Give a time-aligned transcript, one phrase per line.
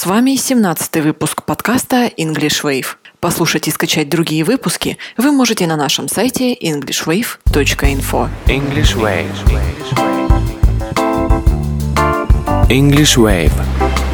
[0.00, 2.86] С вами 17 выпуск подкаста English Wave.
[3.20, 8.30] Послушать и скачать другие выпуски вы можете на нашем сайте englishwave.info.
[8.46, 9.26] English Wave.
[12.70, 13.52] English Wave.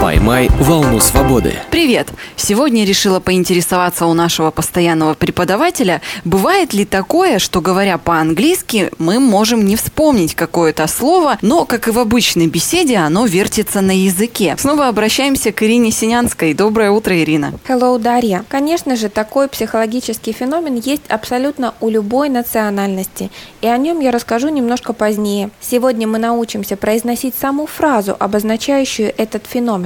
[0.00, 1.54] Поймай волну свободы.
[1.70, 2.08] Привет!
[2.36, 9.64] Сегодня решила поинтересоваться у нашего постоянного преподавателя, бывает ли такое, что говоря по-английски, мы можем
[9.64, 14.54] не вспомнить какое-то слово, но, как и в обычной беседе, оно вертится на языке.
[14.58, 16.52] Снова обращаемся к Ирине Синянской.
[16.52, 17.54] Доброе утро, Ирина.
[17.66, 18.44] Hello, Дарья.
[18.48, 23.30] Конечно же, такой психологический феномен есть абсолютно у любой национальности,
[23.62, 25.50] и о нем я расскажу немножко позднее.
[25.60, 29.85] Сегодня мы научимся произносить саму фразу, обозначающую этот феномен.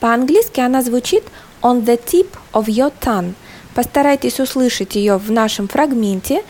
[0.00, 1.24] По-английски она звучит
[1.62, 3.34] on the tip of your tongue.
[3.74, 6.42] Постарайтесь услышать ее в нашем фрагменте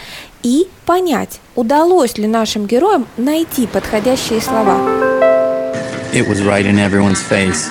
[0.43, 4.79] и понять, удалось ли нашим героям найти подходящие слова.
[6.13, 7.71] It was right in everyone's face.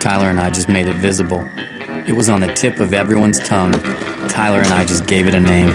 [0.00, 1.42] Tyler and I just made it visible.
[2.06, 3.72] It was on the tip of everyone's tongue.
[4.28, 5.72] Tyler and I just gave it a name.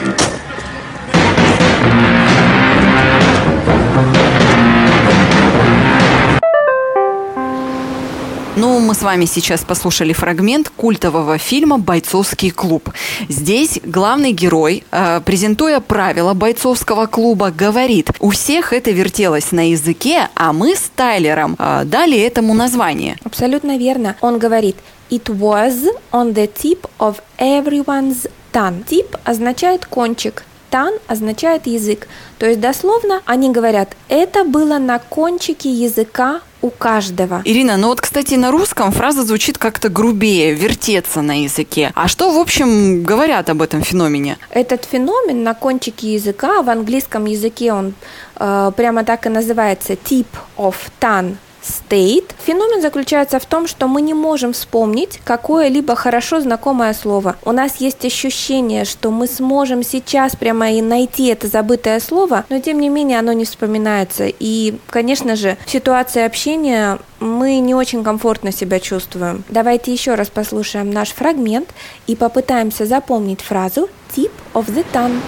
[8.60, 12.90] Ну, мы с вами сейчас послушали фрагмент культового фильма «Бойцовский клуб».
[13.30, 20.28] Здесь главный герой, э, презентуя правила бойцовского клуба, говорит, у всех это вертелось на языке,
[20.36, 23.16] а мы с Тайлером э, дали этому название.
[23.24, 24.18] Абсолютно верно.
[24.20, 24.76] Он говорит
[25.10, 28.84] It was on the tip of everyone's tongue.
[28.86, 32.10] Tip означает кончик, тан означает язык.
[32.38, 37.42] То есть дословно они говорят, это было на кончике языка у каждого.
[37.46, 41.92] Ирина, ну вот, кстати, на русском фраза звучит как-то грубее, вертеться на языке.
[41.96, 44.38] А что, в общем, говорят об этом феномене?
[44.52, 47.94] Этот феномен на кончике языка, в английском языке он
[48.36, 52.32] э, прямо так и называется tip of tongue state.
[52.46, 57.36] Феномен заключается в том, что мы не можем вспомнить какое-либо хорошо знакомое слово.
[57.44, 62.60] У нас есть ощущение, что мы сможем сейчас прямо и найти это забытое слово, но
[62.60, 64.26] тем не менее оно не вспоминается.
[64.28, 69.44] И, конечно же, в ситуации общения мы не очень комфортно себя чувствуем.
[69.50, 71.70] Давайте еще раз послушаем наш фрагмент
[72.08, 75.20] и попытаемся запомнить фразу tip of the tongue.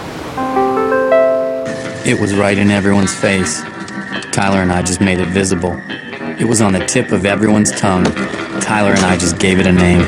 [2.03, 3.61] It was right in everyone's face.
[4.31, 5.75] Tyler and I just made it visible.
[6.41, 8.03] It was on the tip of everyone's tongue.
[8.61, 10.01] Tyler and I just gave it a name.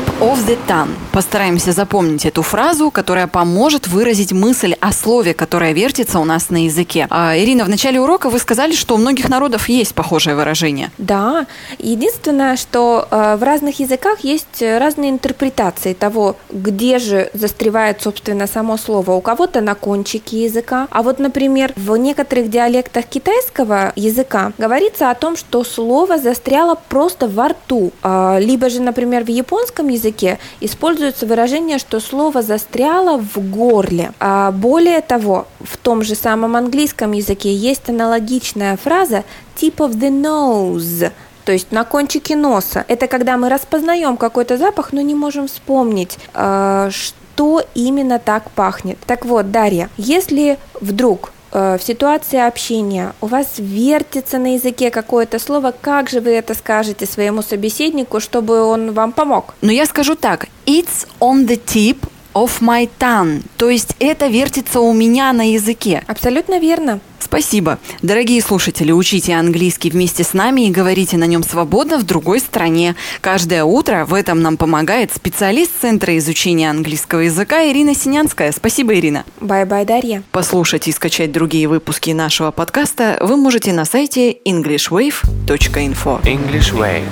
[0.00, 0.88] Tip of the tongue.
[1.12, 6.64] Постараемся запомнить эту фразу, которая поможет выразить мысль о слове, которое вертится у нас на
[6.64, 7.06] языке.
[7.10, 10.90] А, Ирина, в начале урока вы сказали, что у многих народов есть похожее выражение.
[10.96, 11.46] Да,
[11.78, 18.78] единственное, что э, в разных языках есть разные интерпретации того, где же застревает, собственно, само
[18.78, 19.10] слово.
[19.12, 25.14] У кого-то на кончике языка, а вот, например, в некоторых диалектах китайского языка говорится о
[25.14, 27.92] том, что слово застряло просто во рту.
[28.02, 34.12] А, либо же, например, в японском языке используется выражение, что слово застряло в горле.
[34.18, 39.24] А более того, в том же самом английском языке есть аналогичная фраза
[39.56, 41.12] tip of the nose,
[41.44, 42.84] то есть на кончике носа.
[42.88, 48.98] Это когда мы распознаем какой-то запах, но не можем вспомнить, э, что именно так пахнет.
[49.06, 55.74] Так вот, Дарья, если вдруг в ситуации общения у вас вертится на языке какое-то слово,
[55.78, 59.54] как же вы это скажете своему собеседнику, чтобы он вам помог?
[59.60, 60.46] Но я скажу так.
[60.66, 61.98] It's on the tip
[62.34, 63.42] of my tongue.
[63.56, 66.02] То есть это вертится у меня на языке.
[66.06, 67.00] Абсолютно верно.
[67.30, 67.78] Спасибо.
[68.02, 72.96] Дорогие слушатели, учите английский вместе с нами и говорите на нем свободно в другой стране.
[73.20, 78.50] Каждое утро в этом нам помогает специалист Центра изучения английского языка Ирина Синянская.
[78.50, 79.24] Спасибо, Ирина.
[79.40, 80.24] Bye-bye, Дарья.
[80.32, 86.24] Послушать и скачать другие выпуски нашего подкаста вы можете на сайте englishwave.info.
[86.24, 87.04] English Wave.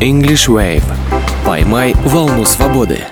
[0.00, 0.93] English Wave.
[1.44, 3.04] Поймай волну свободы.